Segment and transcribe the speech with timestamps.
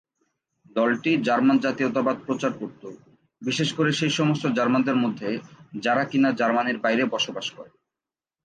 [0.75, 2.87] দলটি জার্মান জাতীয়তাবাদ প্রচার করতো,
[3.41, 5.29] বিশেষ করে সেই সমস্ত জার্মানদের মধ্যে
[5.79, 7.71] যারা কিনা জার্মানির বাইরে বসবাস করে।